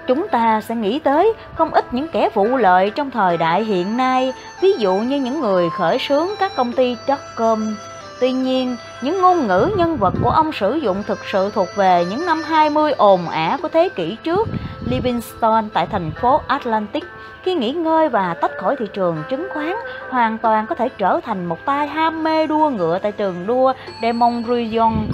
chúng 0.06 0.28
ta 0.28 0.60
sẽ 0.60 0.74
nghĩ 0.74 0.98
tới 0.98 1.32
không 1.54 1.70
ít 1.70 1.94
những 1.94 2.08
kẻ 2.08 2.28
vụ 2.34 2.44
lợi 2.56 2.90
trong 2.90 3.10
thời 3.10 3.36
đại 3.36 3.64
hiện 3.64 3.96
nay, 3.96 4.32
ví 4.60 4.72
dụ 4.72 4.94
như 4.94 5.16
những 5.16 5.40
người 5.40 5.70
khởi 5.70 5.98
xướng 5.98 6.28
các 6.38 6.52
công 6.56 6.72
ty 6.72 6.96
.com. 7.36 7.76
Tuy 8.20 8.32
nhiên, 8.32 8.76
những 9.02 9.20
ngôn 9.20 9.46
ngữ 9.46 9.70
nhân 9.76 9.96
vật 9.96 10.14
của 10.22 10.30
ông 10.30 10.52
sử 10.52 10.74
dụng 10.74 11.02
thực 11.06 11.18
sự 11.32 11.50
thuộc 11.54 11.68
về 11.76 12.04
những 12.10 12.26
năm 12.26 12.42
20 12.42 12.92
ồn 12.92 13.28
ả 13.28 13.58
của 13.62 13.68
thế 13.68 13.88
kỷ 13.88 14.16
trước. 14.24 14.48
Livingstone 14.86 15.68
tại 15.72 15.86
thành 15.86 16.10
phố 16.10 16.40
Atlantic, 16.46 17.04
khi 17.42 17.54
nghỉ 17.54 17.72
ngơi 17.72 18.08
và 18.08 18.34
tách 18.34 18.50
khỏi 18.60 18.76
thị 18.78 18.86
trường 18.92 19.22
chứng 19.30 19.48
khoán, 19.54 19.72
hoàn 20.10 20.38
toàn 20.38 20.66
có 20.66 20.74
thể 20.74 20.88
trở 20.88 21.20
thành 21.24 21.46
một 21.46 21.58
tay 21.64 21.86
ham 21.86 22.22
mê 22.22 22.46
đua 22.46 22.70
ngựa 22.70 22.98
tại 22.98 23.12
trường 23.12 23.46
đua 23.46 23.72
Demon 24.02 24.44
Ruyon 24.46 25.08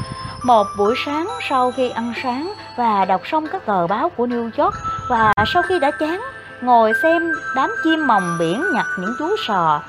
một 0.45 0.67
buổi 0.79 0.95
sáng 1.05 1.29
sau 1.49 1.73
khi 1.77 1.91
ăn 1.91 2.13
sáng 2.23 2.53
và 2.77 3.05
đọc 3.05 3.21
xong 3.25 3.47
các 3.53 3.67
tờ 3.67 3.87
báo 3.87 4.09
của 4.09 4.27
New 4.27 4.51
York 4.57 4.75
và 5.09 5.33
sau 5.47 5.63
khi 5.63 5.79
đã 5.79 5.91
chán, 5.91 6.21
ngồi 6.61 6.93
xem 7.03 7.33
đám 7.57 7.71
chim 7.85 8.07
mòng 8.07 8.37
biển 8.39 8.65
nhặt 8.75 8.87
những 8.99 9.15
chú 9.19 9.37
sò 9.47 9.83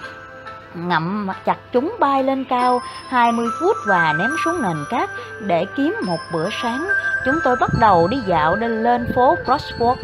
ngậm 0.75 1.28
chặt 1.46 1.58
chúng 1.72 1.96
bay 2.00 2.24
lên 2.24 2.46
cao 2.50 2.81
20 3.10 3.48
phút 3.60 3.78
và 3.88 4.14
ném 4.20 4.30
xuống 4.46 4.62
nền 4.62 4.78
cát 4.90 5.10
để 5.42 5.66
kiếm 5.78 5.96
một 6.06 6.20
bữa 6.34 6.50
sáng. 6.62 6.88
Chúng 7.25 7.36
tôi 7.44 7.56
bắt 7.59 7.69
đầu 7.80 8.07
đi 8.07 8.18
dạo 8.28 8.56
lên 8.56 8.83
lên 8.83 9.07
phố 9.16 9.36
Crosswalk. 9.45 9.95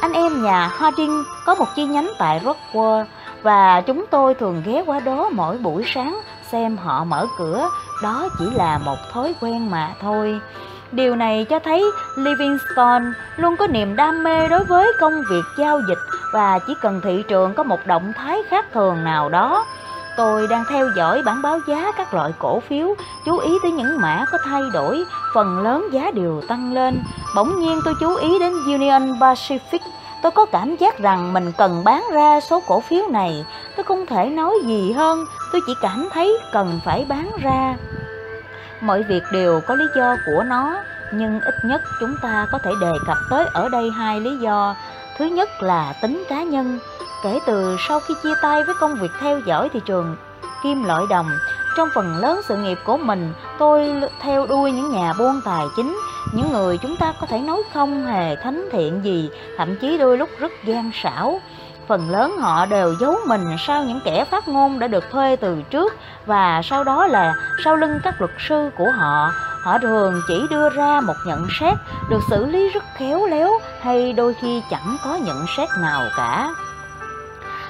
Anh 0.00 0.12
em 0.12 0.42
nhà 0.42 0.68
Harding 0.68 1.24
có 1.46 1.54
một 1.54 1.66
chi 1.76 1.84
nhánh 1.84 2.10
tại 2.18 2.40
Rockwell 2.44 3.04
và 3.42 3.80
chúng 3.80 4.04
tôi 4.10 4.34
thường 4.34 4.62
ghé 4.66 4.82
qua 4.86 5.00
đó 5.00 5.28
mỗi 5.32 5.58
buổi 5.58 5.84
sáng 5.94 6.20
xem 6.52 6.76
họ 6.76 7.04
mở 7.04 7.26
cửa, 7.38 7.68
đó 8.02 8.28
chỉ 8.38 8.44
là 8.54 8.78
một 8.78 8.96
thói 9.12 9.34
quen 9.40 9.70
mà 9.70 9.90
thôi. 10.00 10.40
Điều 10.92 11.16
này 11.16 11.46
cho 11.50 11.58
thấy 11.58 11.84
Livingstone 12.16 13.04
luôn 13.36 13.56
có 13.56 13.66
niềm 13.66 13.96
đam 13.96 14.24
mê 14.24 14.48
đối 14.48 14.64
với 14.64 14.92
công 15.00 15.22
việc 15.30 15.44
giao 15.58 15.80
dịch 15.88 15.98
và 16.32 16.58
chỉ 16.66 16.74
cần 16.80 17.00
thị 17.04 17.24
trường 17.28 17.54
có 17.54 17.62
một 17.62 17.86
động 17.86 18.12
thái 18.16 18.42
khác 18.50 18.66
thường 18.72 19.04
nào 19.04 19.28
đó. 19.28 19.64
Tôi 20.16 20.46
đang 20.46 20.64
theo 20.64 20.88
dõi 20.96 21.22
bản 21.22 21.42
báo 21.42 21.60
giá 21.66 21.92
các 21.96 22.14
loại 22.14 22.32
cổ 22.38 22.60
phiếu, 22.60 22.94
chú 23.24 23.38
ý 23.38 23.58
tới 23.62 23.70
những 23.72 24.00
mã 24.00 24.24
có 24.32 24.38
thay 24.44 24.62
đổi, 24.72 25.04
phần 25.34 25.58
lớn 25.58 25.88
giá 25.92 26.10
đều 26.10 26.40
tăng 26.48 26.72
lên. 26.72 27.02
Bỗng 27.36 27.60
nhiên 27.60 27.80
tôi 27.84 27.94
chú 28.00 28.14
ý 28.14 28.38
đến 28.38 28.52
Union 28.66 29.02
Pacific 29.20 29.78
Tôi 30.24 30.30
có 30.30 30.46
cảm 30.46 30.76
giác 30.76 30.98
rằng 30.98 31.32
mình 31.32 31.52
cần 31.58 31.84
bán 31.84 32.04
ra 32.12 32.40
số 32.40 32.62
cổ 32.66 32.80
phiếu 32.80 33.08
này. 33.10 33.44
Tôi 33.76 33.84
không 33.84 34.06
thể 34.06 34.26
nói 34.26 34.54
gì 34.64 34.92
hơn, 34.92 35.24
tôi 35.52 35.60
chỉ 35.66 35.74
cảm 35.80 36.08
thấy 36.12 36.38
cần 36.52 36.80
phải 36.84 37.04
bán 37.08 37.32
ra. 37.40 37.76
Mọi 38.80 39.02
việc 39.02 39.22
đều 39.32 39.60
có 39.66 39.74
lý 39.74 39.84
do 39.96 40.16
của 40.26 40.42
nó, 40.42 40.82
nhưng 41.12 41.40
ít 41.40 41.54
nhất 41.64 41.82
chúng 42.00 42.16
ta 42.22 42.46
có 42.52 42.58
thể 42.58 42.70
đề 42.80 42.92
cập 43.06 43.16
tới 43.30 43.46
ở 43.52 43.68
đây 43.68 43.90
hai 43.90 44.20
lý 44.20 44.36
do. 44.36 44.74
Thứ 45.18 45.24
nhất 45.24 45.62
là 45.62 45.92
tính 46.02 46.24
cá 46.28 46.42
nhân. 46.42 46.78
Kể 47.24 47.40
từ 47.46 47.76
sau 47.88 48.00
khi 48.00 48.14
chia 48.22 48.34
tay 48.42 48.64
với 48.64 48.74
công 48.80 48.94
việc 48.94 49.10
theo 49.20 49.40
dõi 49.46 49.68
thị 49.68 49.80
trường 49.86 50.16
kim 50.62 50.84
loại 50.84 51.02
đồng, 51.10 51.26
trong 51.76 51.88
phần 51.94 52.16
lớn 52.16 52.40
sự 52.48 52.56
nghiệp 52.56 52.78
của 52.84 52.96
mình, 52.96 53.32
tôi 53.58 54.02
theo 54.20 54.46
đuôi 54.46 54.72
những 54.72 54.90
nhà 54.90 55.12
buôn 55.18 55.40
tài 55.44 55.66
chính, 55.76 55.98
những 56.32 56.52
người 56.52 56.78
chúng 56.78 56.96
ta 56.96 57.12
có 57.20 57.26
thể 57.26 57.38
nói 57.38 57.62
không 57.74 58.06
hề 58.06 58.36
thánh 58.36 58.68
thiện 58.72 59.04
gì, 59.04 59.30
thậm 59.58 59.76
chí 59.80 59.98
đôi 59.98 60.18
lúc 60.18 60.28
rất 60.38 60.52
gian 60.64 60.90
xảo. 61.02 61.40
phần 61.88 62.10
lớn 62.10 62.36
họ 62.38 62.66
đều 62.66 62.94
giấu 63.00 63.16
mình 63.26 63.44
sau 63.58 63.84
những 63.84 64.00
kẻ 64.04 64.24
phát 64.24 64.48
ngôn 64.48 64.78
đã 64.78 64.86
được 64.86 65.04
thuê 65.10 65.36
từ 65.36 65.62
trước 65.70 65.94
và 66.26 66.60
sau 66.64 66.84
đó 66.84 67.06
là 67.06 67.34
sau 67.64 67.76
lưng 67.76 68.00
các 68.04 68.20
luật 68.20 68.32
sư 68.48 68.70
của 68.78 68.90
họ. 68.98 69.30
Họ 69.64 69.78
thường 69.78 70.20
chỉ 70.28 70.46
đưa 70.50 70.68
ra 70.68 71.00
một 71.00 71.16
nhận 71.26 71.46
xét 71.60 71.74
được 72.10 72.20
xử 72.30 72.46
lý 72.46 72.68
rất 72.68 72.84
khéo 72.96 73.26
léo 73.26 73.50
hay 73.80 74.12
đôi 74.12 74.34
khi 74.34 74.62
chẳng 74.70 74.96
có 75.04 75.16
nhận 75.16 75.46
xét 75.56 75.68
nào 75.80 76.02
cả. 76.16 76.50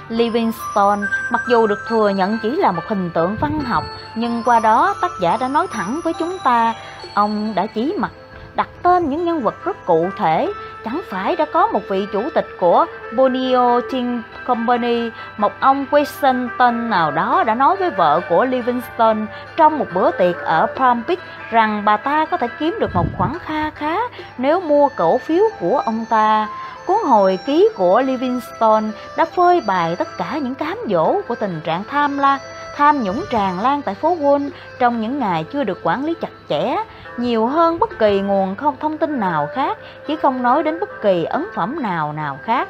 Livingstone. 0.09 1.03
Mặc 1.31 1.43
dù 1.49 1.67
được 1.67 1.79
thừa 1.89 2.09
nhận 2.09 2.39
chỉ 2.43 2.51
là 2.51 2.73
một 2.73 2.83
hình 2.89 3.11
tượng 3.15 3.37
văn 3.41 3.61
học, 3.61 3.85
nhưng 4.15 4.43
qua 4.45 4.61
đó 4.61 4.95
tác 5.01 5.11
giả 5.21 5.37
đã 5.37 5.49
nói 5.49 5.67
thẳng 5.71 6.01
với 6.05 6.13
chúng 6.19 6.39
ta, 6.45 6.75
ông 7.15 7.55
đã 7.55 7.67
chỉ 7.67 7.95
mặt, 7.99 8.13
đặt 8.55 8.69
tên 8.83 9.11
những 9.11 9.25
nhân 9.25 9.43
vật 9.43 9.55
rất 9.65 9.87
cụ 9.87 10.09
thể 10.19 10.53
chẳng 10.85 11.01
phải 11.11 11.37
đã 11.37 11.45
có 11.53 11.67
một 11.67 11.81
vị 11.89 12.07
chủ 12.13 12.23
tịch 12.35 12.47
của 12.61 12.87
Bonio 13.17 13.81
Tin 13.93 14.23
Company, 14.47 15.11
một 15.37 15.53
ông 15.61 15.87
Washington 15.91 16.89
nào 16.89 17.11
đó 17.11 17.45
đã 17.47 17.55
nói 17.55 17.77
với 17.77 17.91
vợ 17.91 18.21
của 18.29 18.45
Livingston 18.45 19.27
trong 19.57 19.79
một 19.79 19.87
bữa 19.95 20.11
tiệc 20.11 20.37
ở 20.37 20.67
Palm 20.77 21.03
Beach 21.09 21.21
rằng 21.51 21.83
bà 21.85 21.97
ta 21.97 22.27
có 22.27 22.37
thể 22.37 22.49
kiếm 22.59 22.77
được 22.81 22.95
một 22.95 23.07
khoản 23.19 23.39
kha 23.39 23.71
khá 23.71 23.97
nếu 24.39 24.61
mua 24.61 24.89
cổ 24.97 25.19
phiếu 25.19 25.45
của 25.61 25.79
ông 25.79 26.05
ta. 26.11 26.49
Cuốn 26.87 26.97
hồi 27.05 27.39
ký 27.47 27.69
của 27.77 28.01
Livingstone 28.01 28.87
đã 29.17 29.25
phơi 29.25 29.61
bày 29.67 29.97
tất 29.97 30.09
cả 30.19 30.39
những 30.43 30.55
cám 30.55 30.79
dỗ 30.89 31.21
của 31.29 31.35
tình 31.35 31.61
trạng 31.65 31.85
tham 31.85 32.19
la, 32.19 32.39
tham 32.77 33.03
nhũng 33.03 33.25
tràn 33.31 33.61
lan 33.61 33.83
tại 33.83 33.95
phố 33.95 34.17
Wall 34.17 34.51
trong 34.79 35.01
những 35.01 35.19
ngày 35.19 35.45
chưa 35.53 35.65
được 35.65 35.81
quản 35.83 36.05
lý 36.05 36.15
chặt 36.21 36.29
chẽ, 36.49 36.77
nhiều 37.17 37.47
hơn 37.47 37.79
bất 37.79 37.99
kỳ 37.99 38.21
nguồn 38.21 38.55
không 38.55 38.77
thông 38.81 38.99
tin 38.99 39.21
nào 39.21 39.49
khác, 39.55 39.79
chứ 40.07 40.17
không 40.17 40.43
nói 40.43 40.63
đến 40.63 40.81
bất 40.81 41.03
kỳ 41.03 41.25
ấn 41.25 41.47
phẩm 41.55 41.83
nào 41.83 42.13
nào 42.13 42.39
khác. 42.43 42.69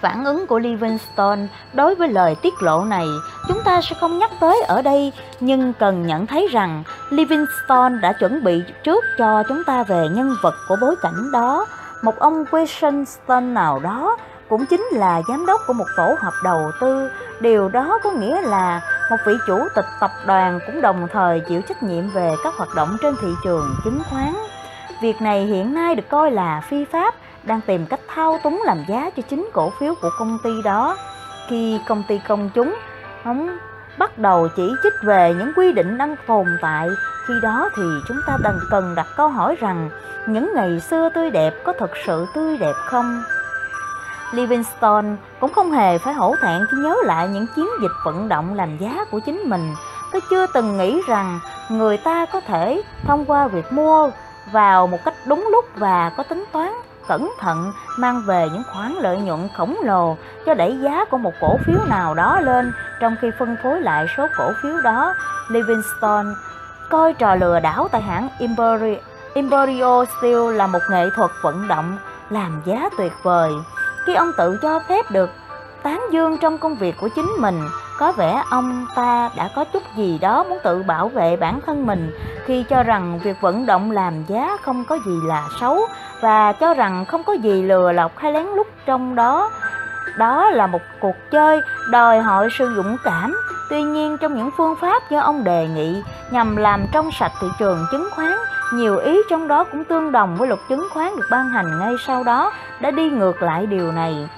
Phản 0.00 0.24
ứng 0.24 0.46
của 0.46 0.58
Livingstone 0.58 1.40
đối 1.72 1.94
với 1.94 2.08
lời 2.08 2.36
tiết 2.42 2.54
lộ 2.60 2.84
này 2.84 3.06
chúng 3.48 3.58
ta 3.64 3.80
sẽ 3.80 3.96
không 4.00 4.18
nhắc 4.18 4.30
tới 4.40 4.62
ở 4.68 4.82
đây, 4.82 5.12
nhưng 5.40 5.72
cần 5.72 6.06
nhận 6.06 6.26
thấy 6.26 6.48
rằng 6.52 6.82
Livingstone 7.10 7.94
đã 8.02 8.12
chuẩn 8.12 8.44
bị 8.44 8.62
trước 8.84 9.04
cho 9.18 9.42
chúng 9.48 9.64
ta 9.64 9.82
về 9.82 10.08
nhân 10.08 10.36
vật 10.42 10.54
của 10.68 10.76
bối 10.80 10.96
cảnh 11.02 11.32
đó 11.32 11.66
một 12.02 12.18
ông 12.18 12.44
Washington 12.44 13.52
nào 13.52 13.78
đó 13.78 14.16
cũng 14.48 14.66
chính 14.66 14.84
là 14.92 15.22
giám 15.28 15.46
đốc 15.46 15.60
của 15.66 15.72
một 15.72 15.86
tổ 15.96 16.16
hợp 16.20 16.32
đầu 16.44 16.70
tư. 16.80 17.10
Điều 17.40 17.68
đó 17.68 17.98
có 18.02 18.10
nghĩa 18.10 18.40
là 18.40 18.80
một 19.10 19.16
vị 19.26 19.32
chủ 19.46 19.58
tịch 19.74 19.84
tập 20.00 20.10
đoàn 20.26 20.58
cũng 20.66 20.80
đồng 20.80 21.08
thời 21.12 21.40
chịu 21.40 21.62
trách 21.68 21.82
nhiệm 21.82 22.08
về 22.08 22.34
các 22.44 22.54
hoạt 22.54 22.74
động 22.76 22.96
trên 23.02 23.14
thị 23.20 23.28
trường 23.44 23.76
chứng 23.84 24.02
khoán. 24.10 24.34
Việc 25.02 25.22
này 25.22 25.44
hiện 25.44 25.74
nay 25.74 25.94
được 25.94 26.08
coi 26.08 26.30
là 26.30 26.60
phi 26.60 26.84
pháp, 26.84 27.14
đang 27.42 27.60
tìm 27.60 27.86
cách 27.86 28.00
thao 28.08 28.38
túng 28.44 28.62
làm 28.64 28.84
giá 28.88 29.10
cho 29.16 29.22
chính 29.30 29.50
cổ 29.52 29.72
phiếu 29.80 29.94
của 30.02 30.10
công 30.18 30.38
ty 30.44 30.62
đó. 30.64 30.96
Khi 31.48 31.80
công 31.88 32.02
ty 32.08 32.20
công 32.28 32.50
chúng 32.54 32.76
không 33.24 33.58
bắt 33.98 34.18
đầu 34.18 34.48
chỉ 34.56 34.72
trích 34.82 34.92
về 35.02 35.34
những 35.38 35.52
quy 35.56 35.72
định 35.72 35.98
đang 35.98 36.16
tồn 36.26 36.46
tại, 36.62 36.88
khi 37.26 37.34
đó 37.42 37.68
thì 37.76 37.82
chúng 38.08 38.20
ta 38.26 38.36
đang 38.42 38.58
cần 38.70 38.94
đặt 38.94 39.06
câu 39.16 39.28
hỏi 39.28 39.56
rằng 39.60 39.90
những 40.26 40.52
ngày 40.54 40.80
xưa 40.80 41.08
tươi 41.14 41.30
đẹp 41.30 41.54
có 41.64 41.72
thực 41.72 41.90
sự 42.06 42.26
tươi 42.34 42.58
đẹp 42.58 42.74
không? 42.86 43.22
Livingstone 44.32 45.08
cũng 45.40 45.52
không 45.52 45.72
hề 45.72 45.98
phải 45.98 46.14
hổ 46.14 46.34
thẹn 46.42 46.66
khi 46.70 46.76
nhớ 46.76 46.96
lại 47.04 47.28
những 47.28 47.46
chiến 47.56 47.66
dịch 47.82 47.92
vận 48.04 48.28
động 48.28 48.54
làm 48.54 48.78
giá 48.78 49.04
của 49.10 49.20
chính 49.26 49.42
mình. 49.44 49.74
Tôi 50.12 50.20
chưa 50.30 50.46
từng 50.46 50.76
nghĩ 50.76 51.02
rằng 51.06 51.40
người 51.68 51.96
ta 51.96 52.26
có 52.32 52.40
thể 52.40 52.82
thông 53.06 53.24
qua 53.24 53.48
việc 53.48 53.72
mua 53.72 54.10
vào 54.52 54.86
một 54.86 54.98
cách 55.04 55.14
đúng 55.26 55.48
lúc 55.52 55.64
và 55.76 56.10
có 56.16 56.22
tính 56.22 56.44
toán 56.52 56.72
cẩn 57.08 57.32
thận, 57.38 57.72
mang 57.98 58.22
về 58.26 58.48
những 58.52 58.62
khoản 58.72 58.92
lợi 58.92 59.18
nhuận 59.18 59.48
khổng 59.56 59.76
lồ 59.82 60.16
cho 60.46 60.54
đẩy 60.54 60.78
giá 60.82 61.04
của 61.04 61.18
một 61.18 61.32
cổ 61.40 61.56
phiếu 61.66 61.78
nào 61.88 62.14
đó 62.14 62.40
lên 62.40 62.72
trong 63.00 63.16
khi 63.20 63.30
phân 63.38 63.56
phối 63.62 63.80
lại 63.80 64.06
số 64.16 64.26
cổ 64.36 64.52
phiếu 64.62 64.80
đó. 64.80 65.14
Livingstone 65.48 66.28
coi 66.90 67.14
trò 67.14 67.34
lừa 67.34 67.60
đảo 67.60 67.88
tại 67.92 68.02
hãng 68.02 68.28
Imperial 68.38 68.94
Imperial 69.34 70.04
Steel 70.18 70.56
là 70.56 70.66
một 70.66 70.78
nghệ 70.90 71.06
thuật 71.16 71.30
vận 71.42 71.68
động 71.68 71.98
làm 72.30 72.62
giá 72.64 72.88
tuyệt 72.98 73.12
vời. 73.22 73.52
Khi 74.06 74.14
ông 74.14 74.32
tự 74.38 74.58
cho 74.62 74.80
phép 74.88 75.10
được 75.10 75.30
tán 75.82 76.00
dương 76.12 76.38
trong 76.38 76.58
công 76.58 76.74
việc 76.74 76.94
của 77.00 77.08
chính 77.14 77.30
mình, 77.38 77.60
có 77.98 78.12
vẻ 78.12 78.42
ông 78.50 78.86
ta 78.96 79.30
đã 79.36 79.48
có 79.56 79.64
chút 79.64 79.82
gì 79.96 80.18
đó 80.18 80.44
muốn 80.44 80.58
tự 80.64 80.82
bảo 80.82 81.08
vệ 81.08 81.36
bản 81.36 81.60
thân 81.66 81.86
mình 81.86 82.12
khi 82.46 82.62
cho 82.62 82.82
rằng 82.82 83.20
việc 83.22 83.40
vận 83.40 83.66
động 83.66 83.90
làm 83.90 84.24
giá 84.26 84.56
không 84.62 84.84
có 84.84 84.98
gì 85.06 85.18
là 85.24 85.48
xấu 85.60 85.80
và 86.20 86.52
cho 86.52 86.74
rằng 86.74 87.04
không 87.04 87.24
có 87.24 87.32
gì 87.32 87.62
lừa 87.62 87.92
lọc 87.92 88.18
hay 88.18 88.32
lén 88.32 88.46
lút 88.46 88.66
trong 88.86 89.14
đó. 89.14 89.50
Đó 90.18 90.50
là 90.50 90.66
một 90.66 90.80
cuộc 91.00 91.16
chơi 91.30 91.60
đòi 91.90 92.20
hỏi 92.20 92.48
sự 92.58 92.74
dũng 92.76 92.96
cảm. 93.04 93.36
Tuy 93.70 93.82
nhiên 93.82 94.16
trong 94.18 94.34
những 94.34 94.50
phương 94.56 94.76
pháp 94.80 95.02
do 95.10 95.20
ông 95.20 95.44
đề 95.44 95.68
nghị 95.68 96.02
nhằm 96.30 96.56
làm 96.56 96.86
trong 96.92 97.10
sạch 97.12 97.32
thị 97.40 97.46
trường 97.58 97.86
chứng 97.90 98.08
khoán 98.14 98.32
nhiều 98.74 98.96
ý 98.96 99.20
trong 99.30 99.48
đó 99.48 99.64
cũng 99.64 99.84
tương 99.84 100.12
đồng 100.12 100.36
với 100.36 100.48
luật 100.48 100.60
chứng 100.68 100.88
khoán 100.92 101.16
được 101.16 101.26
ban 101.30 101.48
hành 101.48 101.78
ngay 101.80 101.94
sau 102.06 102.24
đó 102.24 102.52
đã 102.80 102.90
đi 102.90 103.10
ngược 103.10 103.42
lại 103.42 103.66
điều 103.66 103.92
này. 103.92 104.28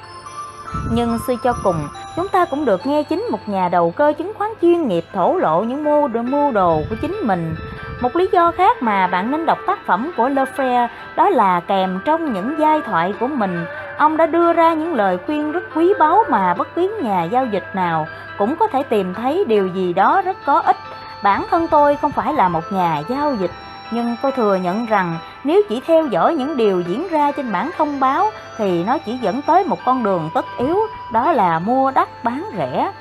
Nhưng 0.93 1.19
suy 1.27 1.37
cho 1.45 1.55
cùng, 1.65 1.89
chúng 2.17 2.29
ta 2.29 2.45
cũng 2.45 2.65
được 2.65 2.87
nghe 2.87 3.03
chính 3.03 3.27
một 3.31 3.49
nhà 3.49 3.69
đầu 3.69 3.91
cơ 3.91 4.13
chứng 4.19 4.33
khoán 4.39 4.51
chuyên 4.63 4.89
nghiệp 4.89 5.05
thổ 5.13 5.37
lộ 5.37 5.63
những 5.63 5.85
mưu 5.85 6.09
đồ, 6.09 6.23
mưu 6.23 6.53
đồ 6.53 6.83
của 6.91 6.97
chính 7.01 7.17
mình. 7.23 7.55
Một 8.01 8.17
lý 8.17 8.29
do 8.33 8.53
khác 8.57 8.83
mà 8.83 9.07
bạn 9.07 9.31
nên 9.31 9.47
đọc 9.47 9.59
tác 9.67 9.87
phẩm 9.87 10.11
của 10.17 10.29
Lefebvre 10.29 10.89
đó 11.17 11.29
là 11.29 11.61
kèm 11.61 12.01
trong 12.05 12.33
những 12.33 12.55
giai 12.59 12.81
thoại 12.81 13.15
của 13.21 13.27
mình, 13.27 13.65
ông 13.99 14.17
đã 14.17 14.27
đưa 14.27 14.53
ra 14.53 14.75
những 14.75 14.95
lời 14.95 15.19
khuyên 15.27 15.53
rất 15.53 15.63
quý 15.75 15.93
báu 15.99 16.25
mà 16.31 16.55
bất 16.55 16.69
cứ 16.75 17.01
nhà 17.03 17.25
giao 17.25 17.47
dịch 17.47 17.65
nào 17.75 18.07
cũng 18.39 18.57
có 18.57 18.67
thể 18.67 18.83
tìm 18.83 19.15
thấy 19.15 19.45
điều 19.49 19.67
gì 19.67 19.93
đó 19.93 20.23
rất 20.23 20.37
có 20.47 20.59
ích. 20.59 20.77
Bản 21.23 21.45
thân 21.51 21.69
tôi 21.69 21.97
không 21.97 22.13
phải 22.13 22.35
là 22.35 22.49
một 22.49 22.65
nhà 22.73 23.03
giao 23.09 23.35
dịch, 23.35 23.51
nhưng 23.91 24.17
tôi 24.23 24.33
thừa 24.33 24.55
nhận 24.55 24.87
rằng 24.87 25.19
nếu 25.45 25.63
chỉ 25.69 25.81
theo 25.87 26.07
dõi 26.07 26.35
những 26.35 26.57
điều 26.57 26.81
diễn 26.81 27.09
ra 27.09 27.33
trên 27.33 27.53
bản 27.53 27.71
thông 27.77 28.01
báo 28.01 28.31
thì 28.57 28.85
nó 28.85 28.99
chỉ 28.99 29.17
dẫn 29.17 29.43
tới 29.43 29.65
một 29.65 29.79
con 29.85 30.03
đường 30.03 30.31
tất 30.35 30.47
yếu, 30.59 30.77
đó 31.13 31.33
là 31.33 31.59
mua 31.59 31.91
đắt 31.91 32.25
bán 32.25 32.45
rẻ. 32.57 32.93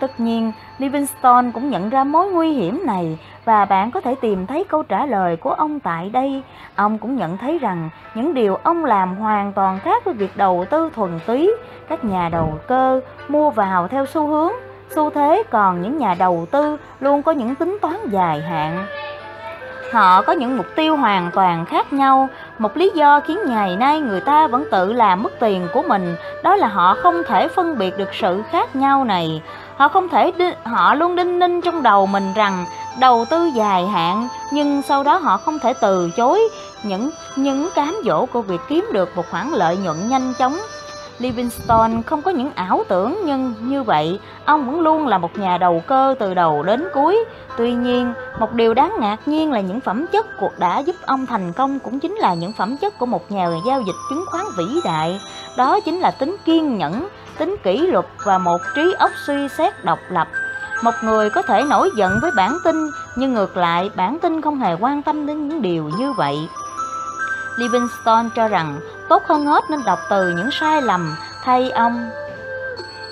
Tất 0.00 0.20
nhiên, 0.20 0.52
Livingstone 0.78 1.50
cũng 1.54 1.70
nhận 1.70 1.88
ra 1.88 2.04
mối 2.04 2.30
nguy 2.30 2.52
hiểm 2.52 2.82
này 2.86 3.18
và 3.44 3.64
bạn 3.64 3.90
có 3.90 4.00
thể 4.00 4.14
tìm 4.14 4.46
thấy 4.46 4.64
câu 4.64 4.82
trả 4.82 5.06
lời 5.06 5.36
của 5.36 5.50
ông 5.50 5.80
tại 5.80 6.10
đây. 6.10 6.42
Ông 6.74 6.98
cũng 6.98 7.16
nhận 7.16 7.38
thấy 7.38 7.58
rằng 7.58 7.90
những 8.14 8.34
điều 8.34 8.54
ông 8.54 8.84
làm 8.84 9.16
hoàn 9.16 9.52
toàn 9.52 9.78
khác 9.80 10.04
với 10.04 10.14
việc 10.14 10.36
đầu 10.36 10.64
tư 10.70 10.90
thuần 10.94 11.20
túy. 11.26 11.50
Các 11.88 12.04
nhà 12.04 12.28
đầu 12.28 12.58
cơ 12.68 13.00
mua 13.28 13.50
vào 13.50 13.88
theo 13.88 14.06
xu 14.06 14.26
hướng, 14.26 14.52
xu 14.94 15.10
thế 15.10 15.42
còn 15.50 15.82
những 15.82 15.98
nhà 15.98 16.14
đầu 16.18 16.46
tư 16.50 16.76
luôn 17.00 17.22
có 17.22 17.32
những 17.32 17.54
tính 17.54 17.78
toán 17.82 17.96
dài 18.10 18.42
hạn. 18.42 18.86
Họ 19.92 20.22
có 20.22 20.32
những 20.32 20.56
mục 20.56 20.66
tiêu 20.76 20.96
hoàn 20.96 21.30
toàn 21.30 21.64
khác 21.64 21.92
nhau. 21.92 22.28
Một 22.58 22.76
lý 22.76 22.90
do 22.94 23.20
khiến 23.20 23.38
ngày 23.46 23.76
nay 23.76 24.00
người 24.00 24.20
ta 24.20 24.46
vẫn 24.46 24.64
tự 24.70 24.92
làm 24.92 25.22
mất 25.22 25.32
tiền 25.40 25.68
của 25.72 25.82
mình, 25.82 26.16
đó 26.42 26.56
là 26.56 26.66
họ 26.68 26.96
không 27.02 27.22
thể 27.28 27.48
phân 27.48 27.78
biệt 27.78 27.98
được 27.98 28.14
sự 28.14 28.42
khác 28.50 28.76
nhau 28.76 29.04
này. 29.04 29.42
Họ 29.76 29.88
không 29.88 30.08
thể 30.08 30.32
họ 30.64 30.94
luôn 30.94 31.16
đinh 31.16 31.38
ninh 31.38 31.60
trong 31.60 31.82
đầu 31.82 32.06
mình 32.06 32.32
rằng 32.34 32.64
đầu 33.00 33.24
tư 33.30 33.50
dài 33.54 33.86
hạn, 33.86 34.28
nhưng 34.52 34.82
sau 34.82 35.02
đó 35.02 35.16
họ 35.16 35.36
không 35.36 35.58
thể 35.58 35.72
từ 35.80 36.10
chối 36.16 36.40
những 36.82 37.10
những 37.36 37.68
cám 37.74 37.96
dỗ 38.04 38.26
của 38.26 38.42
việc 38.42 38.60
kiếm 38.68 38.84
được 38.92 39.16
một 39.16 39.24
khoản 39.30 39.50
lợi 39.50 39.76
nhuận 39.76 40.08
nhanh 40.08 40.32
chóng 40.38 40.58
Livingstone 41.18 42.02
không 42.06 42.22
có 42.22 42.30
những 42.30 42.50
ảo 42.54 42.84
tưởng 42.88 43.20
nhưng 43.24 43.54
như 43.60 43.82
vậy 43.82 44.20
ông 44.44 44.66
vẫn 44.66 44.80
luôn 44.80 45.06
là 45.06 45.18
một 45.18 45.38
nhà 45.38 45.58
đầu 45.58 45.82
cơ 45.86 46.14
từ 46.18 46.34
đầu 46.34 46.62
đến 46.62 46.84
cuối. 46.94 47.24
Tuy 47.56 47.72
nhiên, 47.72 48.12
một 48.40 48.52
điều 48.52 48.74
đáng 48.74 48.92
ngạc 49.00 49.16
nhiên 49.26 49.52
là 49.52 49.60
những 49.60 49.80
phẩm 49.80 50.06
chất 50.12 50.26
cuộc 50.40 50.58
đã 50.58 50.78
giúp 50.78 50.96
ông 51.06 51.26
thành 51.26 51.52
công 51.52 51.78
cũng 51.78 52.00
chính 52.00 52.14
là 52.14 52.34
những 52.34 52.52
phẩm 52.52 52.76
chất 52.76 52.98
của 52.98 53.06
một 53.06 53.32
nhà 53.32 53.48
giao 53.66 53.80
dịch 53.80 53.96
chứng 54.10 54.24
khoán 54.26 54.44
vĩ 54.58 54.64
đại. 54.84 55.20
Đó 55.56 55.80
chính 55.80 55.98
là 55.98 56.10
tính 56.10 56.36
kiên 56.44 56.78
nhẫn, 56.78 57.08
tính 57.38 57.56
kỷ 57.62 57.78
luật 57.78 58.06
và 58.24 58.38
một 58.38 58.58
trí 58.74 58.94
óc 58.98 59.10
suy 59.26 59.48
xét 59.48 59.84
độc 59.84 59.98
lập. 60.08 60.28
Một 60.84 60.94
người 61.04 61.30
có 61.30 61.42
thể 61.42 61.64
nổi 61.64 61.90
giận 61.96 62.18
với 62.22 62.30
bản 62.36 62.56
tin, 62.64 62.76
nhưng 63.16 63.34
ngược 63.34 63.56
lại 63.56 63.90
bản 63.96 64.18
tin 64.22 64.42
không 64.42 64.58
hề 64.58 64.74
quan 64.80 65.02
tâm 65.02 65.26
đến 65.26 65.48
những 65.48 65.62
điều 65.62 65.90
như 65.98 66.12
vậy. 66.12 66.36
Livingstone 67.58 68.28
cho 68.36 68.48
rằng 68.48 68.80
tốt 69.08 69.22
hơn 69.26 69.46
hết 69.46 69.64
nên 69.70 69.80
đọc 69.86 69.98
từ 70.10 70.30
những 70.36 70.50
sai 70.60 70.82
lầm, 70.82 71.16
thay 71.44 71.70
ông. 71.70 72.10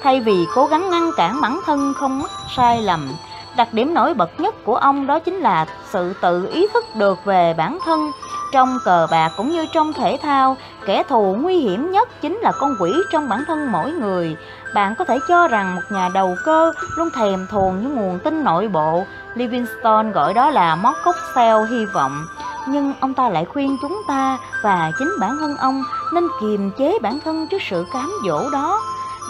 Thay 0.02 0.20
vì 0.20 0.46
cố 0.54 0.66
gắng 0.66 0.90
ngăn 0.90 1.10
cản 1.16 1.40
bản 1.40 1.60
thân 1.66 1.94
không 1.96 2.18
mắc 2.18 2.30
sai 2.56 2.82
lầm, 2.82 3.12
đặc 3.56 3.68
điểm 3.72 3.94
nổi 3.94 4.14
bật 4.14 4.40
nhất 4.40 4.54
của 4.64 4.76
ông 4.76 5.06
đó 5.06 5.18
chính 5.18 5.34
là 5.34 5.66
sự 5.90 6.14
tự 6.20 6.48
ý 6.52 6.66
thức 6.74 6.84
được 6.94 7.24
về 7.24 7.54
bản 7.58 7.78
thân 7.84 8.10
trong 8.52 8.78
cờ 8.84 9.06
bạc 9.10 9.32
cũng 9.36 9.50
như 9.50 9.66
trong 9.72 9.92
thể 9.92 10.18
thao. 10.22 10.56
Kẻ 10.86 11.02
thù 11.02 11.36
nguy 11.40 11.58
hiểm 11.58 11.90
nhất 11.92 12.08
chính 12.20 12.36
là 12.36 12.52
con 12.52 12.76
quỷ 12.80 12.92
trong 13.12 13.28
bản 13.28 13.44
thân 13.46 13.72
mỗi 13.72 13.92
người. 13.92 14.36
Bạn 14.74 14.94
có 14.94 15.04
thể 15.04 15.18
cho 15.28 15.48
rằng 15.48 15.74
một 15.74 15.82
nhà 15.90 16.08
đầu 16.14 16.36
cơ 16.44 16.72
luôn 16.96 17.08
thèm 17.16 17.46
thuồng 17.50 17.82
những 17.82 17.96
nguồn 17.96 18.18
tin 18.18 18.44
nội 18.44 18.68
bộ. 18.68 19.04
Livingstone 19.34 20.10
gọi 20.10 20.34
đó 20.34 20.50
là 20.50 20.76
móc 20.76 20.94
cocktail 21.04 21.66
hy 21.70 21.84
vọng 21.84 22.26
nhưng 22.68 22.94
ông 23.00 23.14
ta 23.14 23.28
lại 23.28 23.44
khuyên 23.44 23.76
chúng 23.82 24.02
ta 24.08 24.38
và 24.62 24.92
chính 24.98 25.12
bản 25.20 25.36
thân 25.40 25.56
ông 25.56 25.82
nên 26.12 26.28
kiềm 26.40 26.70
chế 26.78 26.98
bản 27.02 27.18
thân 27.24 27.46
trước 27.50 27.62
sự 27.70 27.86
cám 27.92 28.10
dỗ 28.26 28.50
đó 28.50 28.80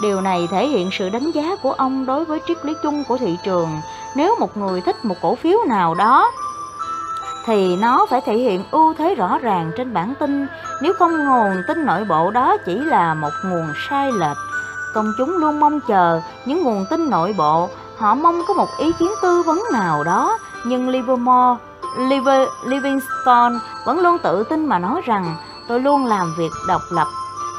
Điều 0.01 0.21
này 0.21 0.47
thể 0.51 0.67
hiện 0.67 0.89
sự 0.91 1.09
đánh 1.09 1.31
giá 1.31 1.55
của 1.63 1.71
ông 1.71 2.05
đối 2.05 2.25
với 2.25 2.39
triết 2.47 2.65
lý 2.65 2.73
chung 2.83 3.03
của 3.07 3.17
thị 3.17 3.37
trường. 3.43 3.69
Nếu 4.15 4.35
một 4.39 4.57
người 4.57 4.81
thích 4.81 5.05
một 5.05 5.15
cổ 5.21 5.35
phiếu 5.35 5.59
nào 5.67 5.95
đó 5.95 6.31
thì 7.45 7.75
nó 7.75 8.05
phải 8.09 8.21
thể 8.21 8.37
hiện 8.37 8.63
ưu 8.71 8.93
thế 8.93 9.15
rõ 9.15 9.37
ràng 9.37 9.71
trên 9.77 9.93
bản 9.93 10.13
tin, 10.19 10.47
nếu 10.81 10.93
không 10.93 11.25
nguồn 11.25 11.63
tin 11.67 11.85
nội 11.85 12.05
bộ 12.09 12.31
đó 12.31 12.57
chỉ 12.65 12.75
là 12.75 13.13
một 13.13 13.29
nguồn 13.45 13.73
sai 13.89 14.11
lệch. 14.11 14.37
Công 14.93 15.11
chúng 15.17 15.37
luôn 15.37 15.59
mong 15.59 15.79
chờ 15.87 16.21
những 16.45 16.63
nguồn 16.63 16.85
tin 16.89 17.09
nội 17.09 17.35
bộ, 17.37 17.69
họ 17.97 18.15
mong 18.15 18.41
có 18.47 18.53
một 18.53 18.67
ý 18.77 18.91
kiến 18.99 19.09
tư 19.21 19.43
vấn 19.43 19.61
nào 19.73 20.03
đó, 20.03 20.37
nhưng 20.65 20.89
Livermore, 20.89 21.63
Livingstone 22.65 23.55
vẫn 23.85 23.99
luôn 23.99 24.17
tự 24.23 24.43
tin 24.43 24.65
mà 24.65 24.79
nói 24.79 25.01
rằng 25.05 25.35
tôi 25.67 25.79
luôn 25.79 26.05
làm 26.05 26.33
việc 26.37 26.51
độc 26.67 26.81
lập. 26.91 27.07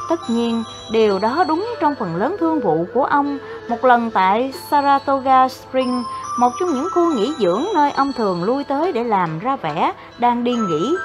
Tất 0.09 0.29
nhiên, 0.29 0.63
điều 0.91 1.19
đó 1.19 1.43
đúng 1.47 1.75
trong 1.79 1.95
phần 1.99 2.15
lớn 2.15 2.35
thương 2.39 2.59
vụ 2.59 2.85
của 2.93 3.03
ông. 3.03 3.37
Một 3.69 3.85
lần 3.85 4.11
tại 4.11 4.53
Saratoga 4.69 5.47
Springs, 5.47 6.05
một 6.39 6.49
trong 6.59 6.73
những 6.73 6.87
khu 6.93 7.13
nghỉ 7.13 7.33
dưỡng 7.39 7.65
nơi 7.75 7.91
ông 7.91 8.11
thường 8.17 8.43
lui 8.43 8.63
tới 8.63 8.91
để 8.91 9.03
làm 9.03 9.39
ra 9.39 9.55
vẻ 9.55 9.93
đang 10.19 10.43
đi 10.43 10.55
nghỉ. 10.55 10.95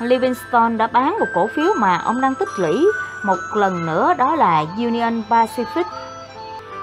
Livingstone 0.00 0.76
đã 0.76 0.86
bán 0.86 1.18
một 1.20 1.26
cổ 1.34 1.48
phiếu 1.56 1.72
mà 1.76 1.98
ông 2.04 2.20
đang 2.20 2.34
tích 2.34 2.48
lũy 2.58 2.86
một 3.24 3.36
lần 3.54 3.86
nữa 3.86 4.14
đó 4.18 4.34
là 4.34 4.64
Union 4.76 5.22
Pacific. 5.30 5.84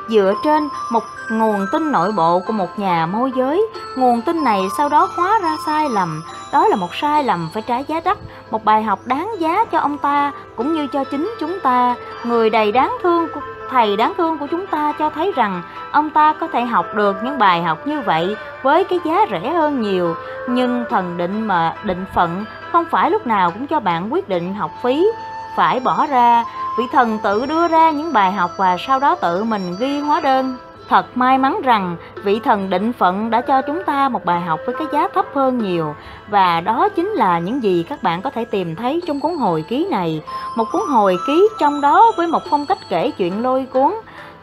Dựa 0.09 0.33
trên 0.43 0.69
một 0.91 1.03
nguồn 1.29 1.65
tin 1.71 1.91
nội 1.91 2.11
bộ 2.11 2.39
của 2.47 2.53
một 2.53 2.79
nhà 2.79 3.05
môi 3.05 3.31
giới, 3.37 3.67
nguồn 3.95 4.21
tin 4.21 4.43
này 4.43 4.61
sau 4.77 4.89
đó 4.89 5.09
hóa 5.15 5.39
ra 5.43 5.55
sai 5.65 5.89
lầm. 5.89 6.23
Đó 6.53 6.67
là 6.67 6.75
một 6.75 6.95
sai 6.95 7.23
lầm 7.23 7.49
phải 7.53 7.63
trả 7.67 7.77
giá 7.77 7.99
đắt, 8.05 8.17
một 8.51 8.65
bài 8.65 8.83
học 8.83 8.99
đáng 9.05 9.31
giá 9.39 9.65
cho 9.65 9.79
ông 9.79 9.97
ta 9.97 10.31
cũng 10.55 10.73
như 10.73 10.87
cho 10.87 11.03
chính 11.03 11.35
chúng 11.39 11.59
ta. 11.59 11.95
Người 12.23 12.49
đầy 12.49 12.71
đáng 12.71 12.97
thương 13.03 13.27
của 13.33 13.41
thầy 13.69 13.97
đáng 13.97 14.13
thương 14.17 14.37
của 14.37 14.47
chúng 14.51 14.67
ta 14.67 14.93
cho 14.99 15.09
thấy 15.09 15.31
rằng 15.35 15.61
ông 15.91 16.09
ta 16.09 16.33
có 16.33 16.47
thể 16.47 16.65
học 16.65 16.85
được 16.95 17.15
những 17.23 17.37
bài 17.37 17.63
học 17.63 17.87
như 17.87 18.01
vậy 18.01 18.35
với 18.63 18.83
cái 18.83 18.99
giá 19.05 19.25
rẻ 19.31 19.53
hơn 19.53 19.81
nhiều 19.81 20.15
nhưng 20.49 20.85
thần 20.89 21.17
định 21.17 21.47
mà 21.47 21.75
định 21.83 22.05
phận 22.15 22.45
không 22.71 22.85
phải 22.91 23.11
lúc 23.11 23.27
nào 23.27 23.51
cũng 23.51 23.67
cho 23.67 23.79
bạn 23.79 24.13
quyết 24.13 24.29
định 24.29 24.53
học 24.53 24.71
phí 24.83 25.07
phải 25.55 25.79
bỏ 25.79 26.05
ra 26.05 26.43
vị 26.77 26.83
thần 26.91 27.19
tự 27.23 27.45
đưa 27.45 27.67
ra 27.67 27.91
những 27.91 28.13
bài 28.13 28.31
học 28.31 28.51
và 28.57 28.77
sau 28.87 28.99
đó 28.99 29.15
tự 29.15 29.43
mình 29.43 29.75
ghi 29.79 29.99
hóa 29.99 30.19
đơn 30.19 30.57
Thật 30.89 31.17
may 31.17 31.37
mắn 31.37 31.61
rằng, 31.63 31.95
vị 32.23 32.39
thần 32.43 32.69
định 32.69 32.93
phận 32.93 33.29
đã 33.29 33.41
cho 33.41 33.61
chúng 33.61 33.83
ta 33.83 34.09
một 34.09 34.25
bài 34.25 34.41
học 34.41 34.59
với 34.65 34.75
cái 34.79 34.87
giá 34.91 35.07
thấp 35.13 35.25
hơn 35.35 35.57
nhiều 35.57 35.95
và 36.29 36.61
đó 36.61 36.89
chính 36.89 37.07
là 37.07 37.39
những 37.39 37.63
gì 37.63 37.85
các 37.89 38.03
bạn 38.03 38.21
có 38.21 38.29
thể 38.29 38.45
tìm 38.45 38.75
thấy 38.75 39.01
trong 39.07 39.19
cuốn 39.19 39.35
hồi 39.35 39.65
ký 39.69 39.87
này. 39.91 40.23
Một 40.57 40.65
cuốn 40.71 40.81
hồi 40.89 41.17
ký 41.27 41.49
trong 41.59 41.81
đó 41.81 42.11
với 42.17 42.27
một 42.27 42.43
phong 42.49 42.65
cách 42.65 42.77
kể 42.89 43.11
chuyện 43.17 43.43
lôi 43.43 43.65
cuốn 43.73 43.93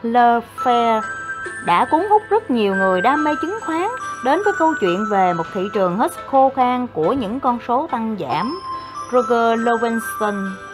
Le 0.02 0.40
Faire 0.64 1.00
đã 1.66 1.84
cuốn 1.90 2.00
hút 2.10 2.22
rất 2.30 2.50
nhiều 2.50 2.74
người 2.74 3.00
đam 3.00 3.24
mê 3.24 3.30
chứng 3.42 3.58
khoán 3.66 3.88
đến 4.24 4.40
với 4.44 4.52
câu 4.58 4.74
chuyện 4.80 5.04
về 5.10 5.32
một 5.32 5.44
thị 5.54 5.68
trường 5.74 5.96
hết 5.96 6.12
khô 6.30 6.52
khan 6.56 6.86
của 6.86 7.12
những 7.12 7.40
con 7.40 7.58
số 7.68 7.88
tăng 7.90 8.16
giảm. 8.20 8.60
Roger 9.12 9.60
Lowenstein 9.60 10.73